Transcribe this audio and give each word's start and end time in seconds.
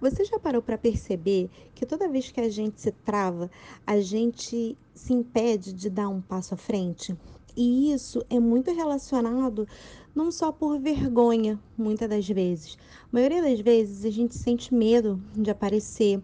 Você 0.00 0.24
já 0.24 0.38
parou 0.38 0.62
para 0.62 0.78
perceber 0.78 1.50
que 1.74 1.84
toda 1.84 2.08
vez 2.08 2.30
que 2.30 2.40
a 2.40 2.48
gente 2.48 2.80
se 2.80 2.92
trava, 2.92 3.50
a 3.84 4.00
gente 4.00 4.78
se 4.94 5.12
impede 5.12 5.72
de 5.72 5.90
dar 5.90 6.08
um 6.08 6.20
passo 6.20 6.54
à 6.54 6.56
frente? 6.56 7.16
E 7.56 7.92
isso 7.92 8.24
é 8.30 8.38
muito 8.38 8.70
relacionado 8.72 9.66
não 10.14 10.30
só 10.30 10.52
por 10.52 10.78
vergonha, 10.78 11.58
muitas 11.76 12.08
das 12.08 12.28
vezes. 12.28 12.78
A 13.02 13.08
maioria 13.10 13.42
das 13.42 13.58
vezes 13.58 14.04
a 14.04 14.10
gente 14.10 14.36
sente 14.36 14.72
medo 14.72 15.20
de 15.34 15.50
aparecer, 15.50 16.22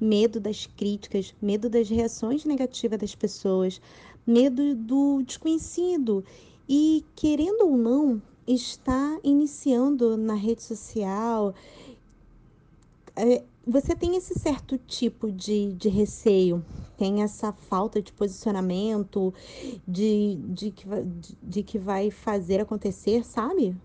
medo 0.00 0.40
das 0.40 0.64
críticas, 0.64 1.34
medo 1.42 1.68
das 1.68 1.90
reações 1.90 2.46
negativas 2.46 2.98
das 2.98 3.14
pessoas, 3.14 3.82
medo 4.26 4.74
do 4.74 5.22
desconhecido. 5.22 6.24
E 6.66 7.04
querendo 7.14 7.66
ou 7.66 7.76
não, 7.76 8.22
está 8.46 9.18
iniciando 9.22 10.16
na 10.16 10.34
rede 10.34 10.62
social 10.62 11.54
você 13.66 13.94
tem 13.94 14.16
esse 14.16 14.38
certo 14.38 14.78
tipo 14.78 15.30
de, 15.30 15.72
de 15.72 15.88
receio, 15.88 16.64
tem 16.96 17.22
essa 17.22 17.52
falta 17.52 18.00
de 18.02 18.12
posicionamento, 18.12 19.32
de, 19.86 20.36
de, 20.48 20.70
que, 20.70 20.86
de, 20.86 21.38
de 21.42 21.62
que 21.62 21.78
vai 21.78 22.10
fazer 22.10 22.60
acontecer, 22.60 23.24
sabe? 23.24 23.76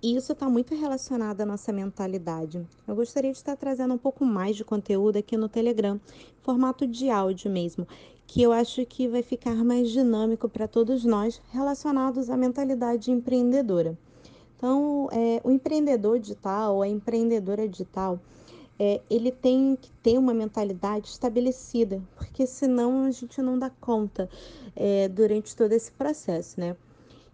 E 0.00 0.14
isso 0.14 0.32
está 0.32 0.48
muito 0.48 0.76
relacionado 0.76 1.40
à 1.40 1.46
nossa 1.46 1.72
mentalidade. 1.72 2.64
Eu 2.86 2.94
gostaria 2.94 3.32
de 3.32 3.36
estar 3.36 3.56
trazendo 3.56 3.94
um 3.94 3.98
pouco 3.98 4.24
mais 4.24 4.54
de 4.54 4.64
conteúdo 4.64 5.16
aqui 5.16 5.36
no 5.36 5.48
Telegram, 5.48 6.00
formato 6.40 6.86
de 6.86 7.10
áudio 7.10 7.50
mesmo, 7.50 7.86
que 8.24 8.40
eu 8.40 8.52
acho 8.52 8.86
que 8.86 9.08
vai 9.08 9.22
ficar 9.22 9.56
mais 9.64 9.90
dinâmico 9.90 10.48
para 10.48 10.68
todos 10.68 11.04
nós 11.04 11.42
relacionados 11.50 12.30
à 12.30 12.36
mentalidade 12.36 13.10
empreendedora. 13.10 13.98
Então, 14.58 15.08
é, 15.12 15.40
o 15.44 15.52
empreendedor 15.52 16.18
digital, 16.18 16.82
a 16.82 16.88
empreendedora 16.88 17.68
digital, 17.68 18.18
é, 18.76 19.00
ele 19.08 19.30
tem 19.30 19.78
que 19.80 19.88
ter 20.02 20.18
uma 20.18 20.34
mentalidade 20.34 21.06
estabelecida, 21.06 22.02
porque 22.16 22.44
senão 22.44 23.04
a 23.04 23.10
gente 23.12 23.40
não 23.40 23.56
dá 23.56 23.70
conta 23.70 24.28
é, 24.74 25.06
durante 25.06 25.54
todo 25.54 25.70
esse 25.70 25.92
processo, 25.92 26.58
né? 26.58 26.76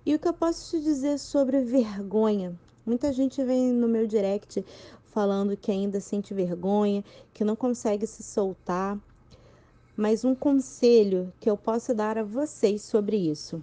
E 0.04 0.14
o 0.14 0.18
que 0.18 0.28
eu 0.28 0.34
posso 0.34 0.70
te 0.70 0.82
dizer 0.82 1.18
sobre 1.18 1.60
vergonha? 1.60 2.54
Muita 2.84 3.10
gente 3.10 3.42
vem 3.42 3.72
no 3.72 3.88
meu 3.88 4.06
direct 4.06 4.62
falando 5.06 5.56
que 5.56 5.70
ainda 5.70 6.00
sente 6.00 6.34
vergonha, 6.34 7.02
que 7.32 7.42
não 7.42 7.56
consegue 7.56 8.06
se 8.06 8.22
soltar. 8.22 8.98
Mas 9.96 10.26
um 10.26 10.34
conselho 10.34 11.32
que 11.40 11.48
eu 11.48 11.56
posso 11.56 11.94
dar 11.94 12.18
a 12.18 12.22
vocês 12.22 12.82
sobre 12.82 13.16
isso. 13.16 13.62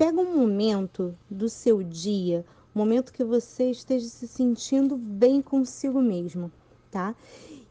Pega 0.00 0.18
um 0.18 0.34
momento 0.34 1.14
do 1.30 1.46
seu 1.46 1.82
dia, 1.82 2.42
momento 2.74 3.12
que 3.12 3.22
você 3.22 3.70
esteja 3.70 4.08
se 4.08 4.26
sentindo 4.26 4.96
bem 4.96 5.42
consigo 5.42 6.00
mesmo, 6.00 6.50
tá? 6.90 7.14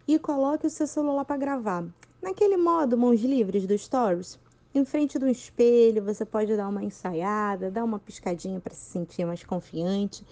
E 0.08 0.20
coloque 0.20 0.68
o 0.68 0.70
seu 0.70 0.86
celular 0.86 1.26
para 1.26 1.38
gravar. 1.38 1.84
Naquele 2.22 2.56
modo 2.56 2.96
mãos 2.96 3.20
livres 3.22 3.66
do 3.66 3.76
Stories, 3.76 4.38
em 4.76 4.86
frente 4.86 5.18
do 5.18 5.28
espelho, 5.28 6.04
você 6.04 6.24
pode 6.24 6.56
dar 6.56 6.68
uma 6.68 6.84
ensaiada, 6.84 7.72
dar 7.72 7.84
uma 7.84 7.98
piscadinha 7.98 8.60
para 8.60 8.76
se 8.76 8.92
sentir 8.92 9.26
mais 9.26 9.44
confiante 9.44 10.24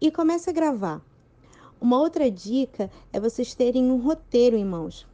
e 0.00 0.12
comece 0.12 0.50
a 0.50 0.52
gravar. 0.52 1.02
Uma 1.80 1.98
outra 1.98 2.30
dica 2.30 2.88
é 3.12 3.18
vocês 3.18 3.56
terem 3.56 3.90
um 3.90 3.96
roteiro 3.96 4.56
em 4.56 4.64
mãos. 4.64 5.04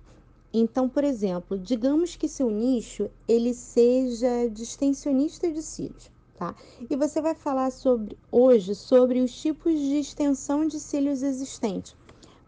Então, 0.52 0.88
por 0.88 1.04
exemplo, 1.04 1.56
digamos 1.56 2.16
que 2.16 2.28
seu 2.28 2.50
nicho 2.50 3.08
ele 3.28 3.54
seja 3.54 4.48
de 4.48 4.64
extensionista 4.64 5.50
de 5.50 5.62
cílios, 5.62 6.10
tá? 6.36 6.56
E 6.88 6.96
você 6.96 7.20
vai 7.22 7.36
falar 7.36 7.70
sobre 7.70 8.18
hoje 8.32 8.74
sobre 8.74 9.20
os 9.20 9.32
tipos 9.32 9.72
de 9.78 10.00
extensão 10.00 10.66
de 10.66 10.80
cílios 10.80 11.22
existentes. 11.22 11.96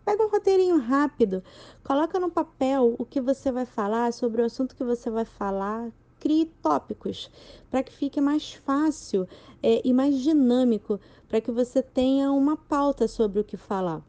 Pega 0.05 0.27
um 0.27 0.29
roteirinho 0.29 0.79
rápido, 0.79 1.45
coloca 1.85 2.19
no 2.19 2.29
papel 2.29 2.97
o 2.99 3.07
que 3.07 3.21
você 3.21 3.53
vai 3.53 3.65
falar, 3.65 4.13
sobre 4.13 4.43
o 4.43 4.47
assunto 4.47 4.75
que 4.75 4.83
você 4.83 5.09
vai 5.09 5.25
falar, 5.25 5.93
crie 6.19 6.47
tópicos 6.61 7.31
para 7.71 7.85
que 7.85 7.93
fique 7.93 8.21
mais 8.21 8.53
fácil 8.53 9.29
é, 9.63 9.81
e 9.85 9.93
mais 9.93 10.19
dinâmico, 10.19 10.99
para 11.29 11.41
que 11.41 11.53
você 11.53 11.81
tenha 11.81 12.33
uma 12.33 12.57
pauta 12.57 13.07
sobre 13.07 13.39
o 13.39 13.45
que 13.45 13.57
falar 13.57 14.03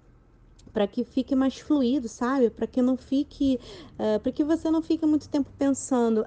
para 0.73 0.87
que 0.87 1.03
fique 1.03 1.35
mais 1.35 1.59
fluido, 1.59 2.07
sabe? 2.07 2.49
Para 2.49 2.65
que 2.65 2.81
não 2.81 2.97
fique, 2.97 3.59
uh, 3.93 4.19
para 4.19 4.31
que 4.31 4.43
você 4.43 4.71
não 4.71 4.81
fique 4.81 5.05
muito 5.05 5.29
tempo 5.29 5.49
pensando. 5.57 6.25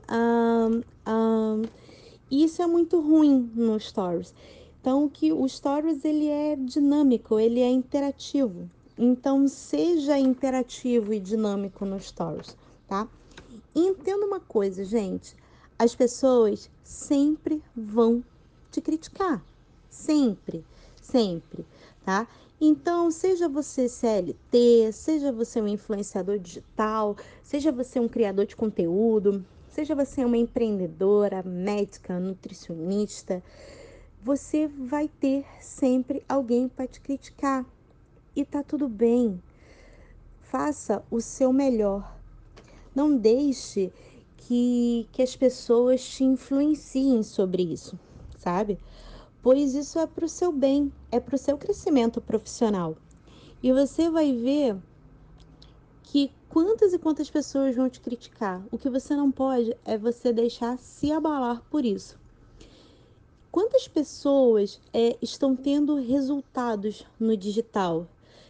Isso 2.30 2.62
é 2.62 2.66
muito 2.66 3.00
ruim 3.00 3.50
no 3.54 3.78
Stories. 3.78 4.32
Então, 4.80 5.08
que 5.08 5.32
o 5.32 5.48
Stories 5.48 6.04
ele 6.04 6.28
é 6.28 6.54
dinâmico, 6.56 7.40
ele 7.40 7.60
é 7.60 7.68
interativo. 7.68 8.70
Então, 8.96 9.46
seja 9.48 10.18
interativo 10.18 11.12
e 11.12 11.20
dinâmico 11.20 11.84
no 11.84 12.00
Stories, 12.00 12.56
tá? 12.88 13.08
Entenda 13.74 14.24
uma 14.24 14.40
coisa, 14.40 14.84
gente. 14.84 15.34
As 15.78 15.94
pessoas 15.94 16.70
sempre 16.82 17.62
vão 17.76 18.24
te 18.70 18.80
criticar. 18.80 19.44
Sempre, 19.90 20.64
sempre, 21.02 21.66
tá? 22.06 22.28
Então, 22.60 23.10
seja 23.10 23.48
você 23.48 23.88
CLT, 23.88 24.92
seja 24.92 25.32
você 25.32 25.60
um 25.60 25.66
influenciador 25.66 26.38
digital, 26.38 27.16
seja 27.42 27.72
você 27.72 27.98
um 27.98 28.08
criador 28.08 28.46
de 28.46 28.54
conteúdo, 28.54 29.44
seja 29.68 29.92
você 29.92 30.24
uma 30.24 30.36
empreendedora, 30.36 31.42
médica, 31.42 32.20
nutricionista, 32.20 33.42
você 34.22 34.68
vai 34.68 35.08
ter 35.08 35.44
sempre 35.60 36.22
alguém 36.28 36.68
para 36.68 36.86
te 36.86 37.00
criticar. 37.00 37.66
E 38.36 38.44
tá 38.44 38.62
tudo 38.62 38.88
bem. 38.88 39.42
Faça 40.42 41.04
o 41.10 41.20
seu 41.20 41.52
melhor. 41.52 42.16
Não 42.94 43.16
deixe 43.16 43.92
que, 44.36 45.08
que 45.10 45.22
as 45.22 45.34
pessoas 45.34 46.04
te 46.08 46.22
influenciem 46.22 47.24
sobre 47.24 47.64
isso, 47.64 47.98
sabe? 48.38 48.78
Pois 49.46 49.76
isso 49.76 50.00
é 50.00 50.08
para 50.08 50.24
o 50.24 50.28
seu 50.28 50.50
bem, 50.50 50.92
é 51.08 51.20
para 51.20 51.36
o 51.36 51.38
seu 51.38 51.56
crescimento 51.56 52.20
profissional. 52.20 52.96
E 53.62 53.72
você 53.72 54.10
vai 54.10 54.32
ver 54.32 54.76
que 56.02 56.32
quantas 56.48 56.92
e 56.92 56.98
quantas 56.98 57.30
pessoas 57.30 57.76
vão 57.76 57.88
te 57.88 58.00
criticar. 58.00 58.66
O 58.72 58.76
que 58.76 58.90
você 58.90 59.14
não 59.14 59.30
pode 59.30 59.72
é 59.84 59.96
você 59.96 60.32
deixar 60.32 60.76
se 60.80 61.12
abalar 61.12 61.62
por 61.70 61.84
isso. 61.84 62.18
Quantas 63.52 63.86
pessoas 63.86 64.80
é, 64.92 65.16
estão 65.22 65.54
tendo 65.54 65.94
resultados 65.94 67.06
no 67.16 67.36
digital? 67.36 68.08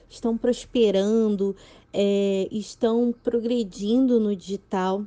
Estão 0.09 0.39
prosperando, 0.39 1.55
é, 1.93 2.49
estão 2.51 3.15
progredindo 3.23 4.19
no 4.19 4.35
digital 4.35 5.07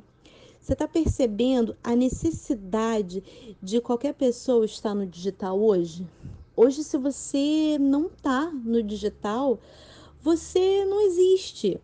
você 0.60 0.74
está 0.74 0.86
percebendo 0.86 1.74
a 1.82 1.96
necessidade 1.96 3.24
de 3.62 3.80
qualquer 3.80 4.12
pessoa 4.12 4.64
estar 4.64 4.94
no 4.94 5.06
digital 5.06 5.58
hoje? 5.58 6.06
Hoje, 6.54 6.84
se 6.84 6.98
você 6.98 7.78
não 7.80 8.06
está 8.06 8.50
no 8.52 8.82
digital, 8.82 9.58
você 10.20 10.84
não 10.84 11.00
existe. 11.00 11.80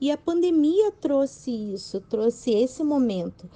E 0.00 0.12
a 0.12 0.16
pandemia 0.16 0.92
trouxe 0.92 1.50
isso, 1.50 2.00
trouxe 2.02 2.52
esse 2.52 2.84
momento 2.84 3.50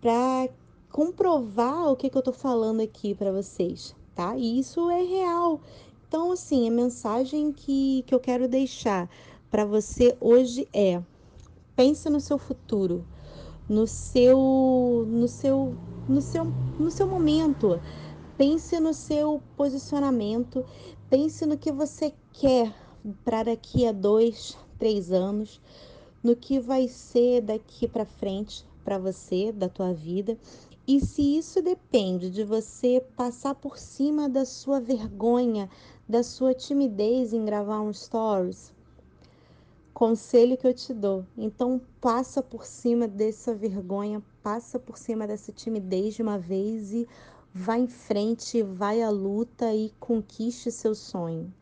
para 0.00 0.48
comprovar 0.90 1.92
o 1.92 1.96
que, 1.96 2.10
que 2.10 2.16
eu 2.16 2.20
estou 2.20 2.34
falando 2.34 2.80
aqui 2.80 3.14
para 3.14 3.30
vocês, 3.30 3.94
tá? 4.16 4.36
E 4.36 4.58
isso 4.58 4.90
é 4.90 5.02
real. 5.02 5.60
Então, 6.08 6.32
assim, 6.32 6.66
a 6.66 6.72
mensagem 6.72 7.52
que, 7.52 8.02
que 8.06 8.14
eu 8.14 8.18
quero 8.18 8.48
deixar 8.48 9.08
para 9.48 9.64
você 9.64 10.16
hoje 10.20 10.68
é: 10.72 11.00
pense 11.76 12.10
no 12.10 12.20
seu 12.20 12.36
futuro 12.36 13.06
no 13.68 13.86
seu 13.86 15.06
no 15.08 15.28
seu 15.28 15.74
no 16.08 16.20
seu 16.20 16.44
no 16.78 16.90
seu 16.90 17.06
momento. 17.06 17.80
Pense 18.36 18.80
no 18.80 18.92
seu 18.92 19.42
posicionamento, 19.56 20.64
pense 21.08 21.46
no 21.46 21.56
que 21.56 21.70
você 21.70 22.12
quer 22.32 22.74
para 23.24 23.44
daqui 23.44 23.86
a 23.86 23.92
dois, 23.92 24.56
três 24.78 25.12
anos, 25.12 25.60
no 26.22 26.34
que 26.34 26.58
vai 26.58 26.88
ser 26.88 27.42
daqui 27.42 27.86
para 27.86 28.04
frente 28.04 28.64
para 28.84 28.98
você, 28.98 29.52
da 29.52 29.68
tua 29.68 29.92
vida. 29.92 30.36
E 30.86 31.00
se 31.00 31.36
isso 31.36 31.62
depende 31.62 32.30
de 32.30 32.42
você 32.42 33.04
passar 33.16 33.54
por 33.54 33.78
cima 33.78 34.28
da 34.28 34.44
sua 34.44 34.80
vergonha, 34.80 35.70
da 36.08 36.22
sua 36.22 36.54
timidez 36.54 37.32
em 37.32 37.44
gravar 37.44 37.80
um 37.80 37.92
stories, 37.92 38.72
conselho 39.92 40.56
que 40.56 40.66
eu 40.66 40.74
te 40.74 40.92
dou. 40.92 41.24
Então, 41.36 41.80
passa 42.00 42.42
por 42.42 42.64
cima 42.64 43.06
dessa 43.06 43.54
vergonha, 43.54 44.22
passa 44.42 44.78
por 44.78 44.98
cima 44.98 45.26
dessa 45.26 45.52
timidez 45.52 46.14
de 46.14 46.22
uma 46.22 46.38
vez 46.38 46.92
e 46.92 47.08
vai 47.52 47.80
em 47.80 47.86
frente, 47.86 48.62
vai 48.62 49.02
à 49.02 49.10
luta 49.10 49.72
e 49.74 49.92
conquiste 50.00 50.70
seu 50.70 50.94
sonho. 50.94 51.52